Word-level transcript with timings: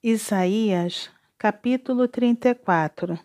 Isaías, 0.00 1.10
capítulo 1.36 2.06
34 2.06 3.18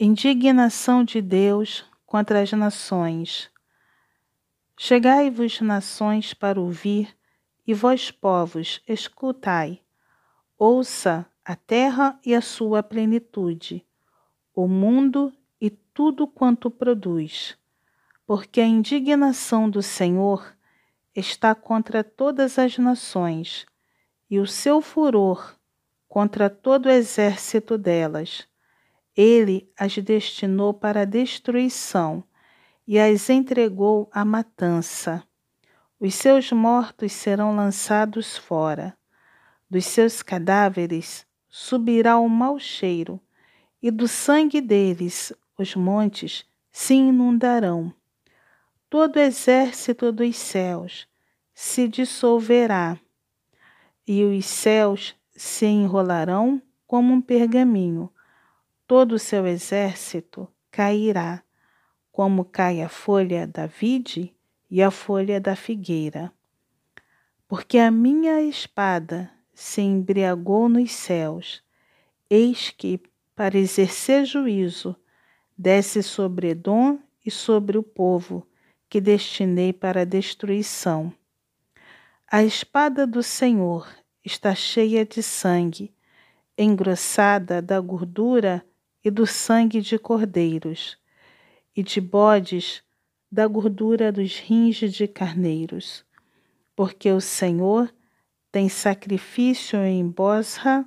Indignação 0.00 1.04
de 1.04 1.20
Deus 1.20 1.84
contra 2.06 2.40
as 2.40 2.50
nações. 2.52 3.50
Chegai-vos, 4.78 5.60
nações, 5.60 6.32
para 6.32 6.58
ouvir, 6.58 7.14
e 7.66 7.74
vós, 7.74 8.10
povos, 8.10 8.80
escutai. 8.88 9.82
Ouça 10.56 11.26
a 11.44 11.54
terra 11.54 12.18
e 12.24 12.34
a 12.34 12.40
sua 12.40 12.82
plenitude, 12.82 13.84
o 14.54 14.66
mundo 14.66 15.30
e 15.60 15.68
tudo 15.68 16.26
quanto 16.26 16.70
produz, 16.70 17.58
porque 18.26 18.62
a 18.62 18.66
indignação 18.66 19.68
do 19.68 19.82
Senhor 19.82 20.56
está 21.14 21.54
contra 21.54 22.02
todas 22.02 22.58
as 22.58 22.78
nações, 22.78 23.66
e 24.30 24.38
o 24.38 24.46
seu 24.46 24.80
furor 24.80 25.57
contra 26.08 26.48
todo 26.48 26.86
o 26.86 26.90
exército 26.90 27.76
delas. 27.76 28.48
Ele 29.16 29.70
as 29.78 29.96
destinou 29.98 30.72
para 30.72 31.02
a 31.02 31.04
destruição 31.04 32.24
e 32.86 32.98
as 32.98 33.28
entregou 33.28 34.08
à 34.12 34.24
matança. 34.24 35.22
Os 36.00 36.14
seus 36.14 36.52
mortos 36.52 37.12
serão 37.12 37.54
lançados 37.54 38.38
fora. 38.38 38.96
Dos 39.68 39.84
seus 39.84 40.22
cadáveres 40.22 41.26
subirá 41.48 42.18
o 42.18 42.28
mau 42.28 42.58
cheiro, 42.58 43.20
e 43.82 43.90
do 43.90 44.08
sangue 44.08 44.60
deles 44.60 45.32
os 45.58 45.74
montes 45.74 46.46
se 46.70 46.94
inundarão. 46.94 47.92
Todo 48.88 49.16
o 49.16 49.20
exército 49.20 50.10
dos 50.12 50.36
céus 50.36 51.06
se 51.52 51.88
dissolverá, 51.88 52.98
e 54.06 54.24
os 54.24 54.46
céus 54.46 55.17
se 55.38 55.66
enrolarão 55.66 56.60
como 56.84 57.14
um 57.14 57.20
pergaminho. 57.20 58.12
Todo 58.88 59.12
o 59.12 59.18
seu 59.18 59.46
exército 59.46 60.48
cairá, 60.68 61.44
como 62.10 62.44
cai 62.44 62.82
a 62.82 62.88
folha 62.88 63.46
da 63.46 63.66
vide 63.66 64.34
e 64.68 64.82
a 64.82 64.90
folha 64.90 65.40
da 65.40 65.54
figueira. 65.54 66.32
Porque 67.46 67.78
a 67.78 67.90
minha 67.90 68.42
espada 68.42 69.30
se 69.54 69.80
embriagou 69.80 70.68
nos 70.68 70.90
céus, 70.90 71.62
eis 72.28 72.70
que, 72.70 73.00
para 73.36 73.56
exercer 73.56 74.24
juízo, 74.24 74.96
desce 75.56 76.02
sobre 76.02 76.48
Edom 76.48 76.98
e 77.24 77.30
sobre 77.30 77.78
o 77.78 77.82
povo 77.82 78.44
que 78.88 79.00
destinei 79.00 79.72
para 79.72 80.00
a 80.00 80.04
destruição. 80.04 81.12
A 82.30 82.42
espada 82.42 83.06
do 83.06 83.22
Senhor 83.22 83.88
está 84.24 84.54
cheia 84.54 85.04
de 85.04 85.22
sangue, 85.22 85.94
engrossada 86.56 87.62
da 87.62 87.80
gordura 87.80 88.64
e 89.04 89.10
do 89.10 89.26
sangue 89.26 89.80
de 89.80 89.98
cordeiros, 89.98 90.98
e 91.74 91.82
de 91.82 92.00
bodes 92.00 92.82
da 93.30 93.46
gordura 93.46 94.10
dos 94.10 94.38
rins 94.38 94.76
de 94.76 95.06
carneiros, 95.06 96.04
porque 96.74 97.10
o 97.10 97.20
Senhor 97.20 97.92
tem 98.50 98.68
sacrifício 98.68 99.78
em 99.80 100.08
Bosra 100.08 100.84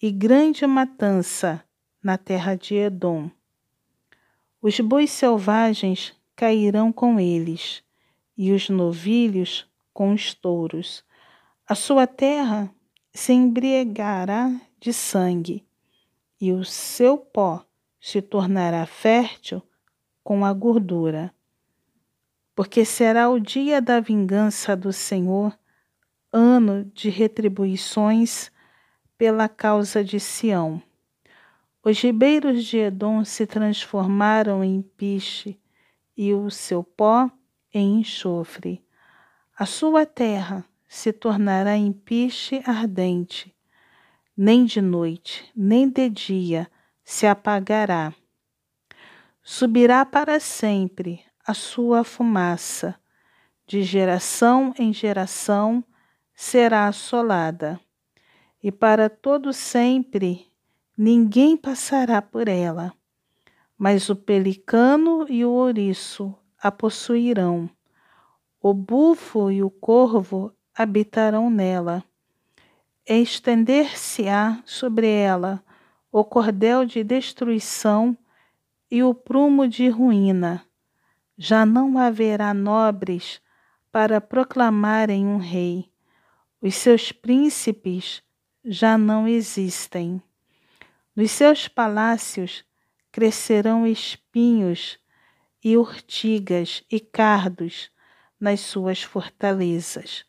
e 0.00 0.10
grande 0.10 0.66
matança 0.66 1.62
na 2.02 2.16
terra 2.16 2.54
de 2.54 2.74
Edom. 2.74 3.30
Os 4.62 4.78
bois 4.80 5.10
selvagens 5.10 6.14
cairão 6.34 6.92
com 6.92 7.18
eles, 7.18 7.82
e 8.36 8.52
os 8.52 8.68
novilhos 8.68 9.66
com 9.92 10.12
os 10.12 10.34
touros. 10.34 11.02
A 11.68 11.74
sua 11.74 12.06
terra 12.06 12.72
se 13.12 13.32
embriagará 13.32 14.52
de 14.78 14.92
sangue, 14.92 15.66
e 16.40 16.52
o 16.52 16.64
seu 16.64 17.18
pó 17.18 17.66
se 18.00 18.22
tornará 18.22 18.86
fértil 18.86 19.60
com 20.22 20.44
a 20.44 20.52
gordura. 20.52 21.34
Porque 22.54 22.84
será 22.84 23.28
o 23.28 23.40
dia 23.40 23.82
da 23.82 23.98
vingança 23.98 24.76
do 24.76 24.92
Senhor, 24.92 25.58
ano 26.32 26.84
de 26.94 27.10
retribuições 27.10 28.52
pela 29.18 29.48
causa 29.48 30.04
de 30.04 30.20
Sião. 30.20 30.80
Os 31.82 32.00
ribeiros 32.00 32.64
de 32.64 32.78
Edom 32.78 33.24
se 33.24 33.44
transformaram 33.44 34.62
em 34.62 34.82
piche, 34.82 35.60
e 36.16 36.32
o 36.32 36.48
seu 36.48 36.84
pó 36.84 37.28
em 37.74 37.98
enxofre. 37.98 38.86
A 39.58 39.66
sua 39.66 40.06
terra 40.06 40.64
se 40.88 41.12
tornará 41.12 41.76
em 41.76 41.92
piche 41.92 42.62
ardente. 42.64 43.54
Nem 44.36 44.64
de 44.64 44.80
noite, 44.80 45.50
nem 45.56 45.88
de 45.88 46.08
dia 46.08 46.70
se 47.04 47.26
apagará. 47.26 48.14
Subirá 49.42 50.04
para 50.04 50.40
sempre 50.40 51.24
a 51.46 51.54
sua 51.54 52.02
fumaça, 52.02 52.98
de 53.66 53.82
geração 53.82 54.74
em 54.78 54.92
geração 54.92 55.84
será 56.34 56.86
assolada, 56.86 57.80
e 58.62 58.70
para 58.70 59.08
todo 59.08 59.52
sempre 59.52 60.50
ninguém 60.96 61.56
passará 61.56 62.20
por 62.20 62.48
ela. 62.48 62.92
Mas 63.78 64.08
o 64.08 64.16
pelicano 64.16 65.26
e 65.28 65.44
o 65.44 65.50
ouriço 65.50 66.34
a 66.58 66.72
possuirão. 66.72 67.68
O 68.60 68.72
bufo 68.74 69.50
e 69.50 69.62
o 69.62 69.70
corvo 69.70 70.55
habitarão 70.76 71.48
nela. 71.48 72.04
Estender-se-á 73.06 74.62
sobre 74.66 75.08
ela 75.08 75.64
o 76.12 76.22
cordel 76.22 76.84
de 76.84 77.02
destruição 77.02 78.16
e 78.90 79.02
o 79.02 79.14
prumo 79.14 79.66
de 79.66 79.88
ruína. 79.88 80.64
Já 81.38 81.64
não 81.64 81.96
haverá 81.96 82.52
nobres 82.52 83.40
para 83.90 84.20
proclamarem 84.20 85.26
um 85.26 85.38
rei. 85.38 85.90
Os 86.60 86.74
seus 86.74 87.10
príncipes 87.10 88.22
já 88.64 88.98
não 88.98 89.26
existem. 89.26 90.20
Nos 91.14 91.30
seus 91.30 91.68
palácios 91.68 92.64
crescerão 93.10 93.86
espinhos 93.86 94.98
e 95.64 95.76
urtigas 95.76 96.84
e 96.90 97.00
cardos 97.00 97.90
nas 98.38 98.60
suas 98.60 99.02
fortalezas 99.02 100.26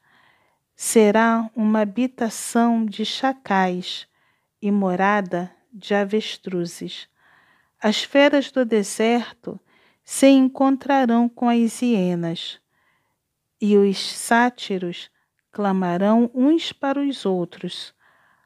será 0.79 1.49
uma 1.55 1.81
habitação 1.81 2.85
de 2.85 3.03
chacais 3.03 4.07
e 4.61 4.71
morada 4.71 5.51
de 5.73 5.95
avestruzes. 5.95 7.09
As 7.81 8.03
feras 8.03 8.51
do 8.51 8.63
deserto 8.63 9.59
se 10.03 10.27
encontrarão 10.27 11.27
com 11.27 11.49
as 11.49 11.81
hienas, 11.81 12.61
e 13.59 13.75
os 13.75 13.97
sátiros 13.97 15.09
clamarão 15.51 16.29
uns 16.31 16.71
para 16.71 17.01
os 17.01 17.25
outros. 17.25 17.91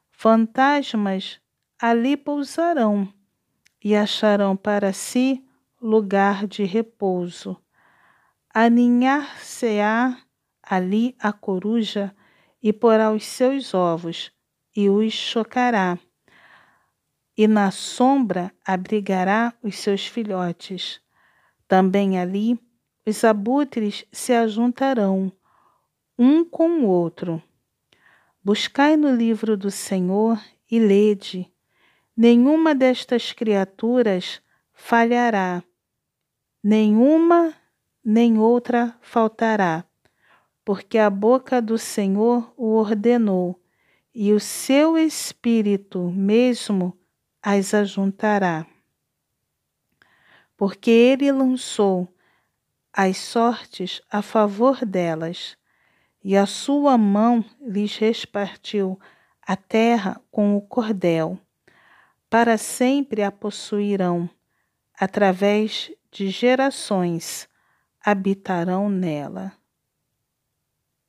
Fantasmas 0.09 1.41
ali 1.77 2.15
pousarão 2.15 3.13
e 3.83 3.93
acharão 3.93 4.55
para 4.55 4.93
si 4.93 5.45
lugar 5.81 6.47
de 6.47 6.63
repouso. 6.63 7.61
Aninhar-se-á 8.53 10.17
ali 10.63 11.13
a 11.19 11.33
coruja 11.33 12.15
e 12.61 12.71
porá 12.71 13.11
os 13.11 13.25
seus 13.25 13.73
ovos 13.73 14.31
e 14.75 14.89
os 14.89 15.13
chocará, 15.13 15.97
e 17.35 17.47
na 17.47 17.71
sombra 17.71 18.53
abrigará 18.65 19.53
os 19.63 19.77
seus 19.77 20.05
filhotes. 20.05 21.01
Também 21.67 22.19
ali 22.19 22.59
os 23.05 23.23
abutres 23.23 24.05
se 24.11 24.33
ajuntarão, 24.33 25.31
um 26.17 26.45
com 26.45 26.81
o 26.81 26.87
outro. 26.87 27.41
Buscai 28.43 28.95
no 28.95 29.13
livro 29.13 29.57
do 29.57 29.71
Senhor 29.71 30.39
e 30.69 30.79
lede. 30.79 31.51
Nenhuma 32.15 32.75
destas 32.75 33.31
criaturas 33.31 34.41
falhará, 34.73 35.63
nenhuma 36.63 37.53
nem 38.03 38.37
outra 38.37 38.95
faltará 39.01 39.85
porque 40.63 40.97
a 40.97 41.09
boca 41.09 41.61
do 41.61 41.77
Senhor 41.77 42.53
o 42.55 42.75
ordenou, 42.75 43.59
e 44.13 44.33
o 44.33 44.39
seu 44.39 44.97
espírito 44.97 46.11
mesmo 46.11 46.97
as 47.41 47.73
ajuntará. 47.73 48.65
Porque 50.57 50.91
ele 50.91 51.31
lançou 51.31 52.07
as 52.93 53.17
sortes 53.17 54.01
a 54.11 54.21
favor 54.21 54.85
delas, 54.85 55.57
e 56.23 56.37
a 56.37 56.45
sua 56.45 56.97
mão 56.97 57.43
lhes 57.59 57.97
repartiu 57.97 58.99
a 59.41 59.55
terra 59.55 60.21
com 60.29 60.55
o 60.55 60.61
cordel. 60.61 61.39
Para 62.29 62.57
sempre 62.57 63.23
a 63.23 63.31
possuirão, 63.31 64.29
através 64.99 65.91
de 66.11 66.29
gerações 66.29 67.49
habitarão 68.03 68.89
nela. 68.89 69.60